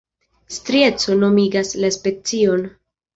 Strieco 0.53 1.17
nomigas 1.23 1.69
la 1.83 1.91
specion. 1.99 2.65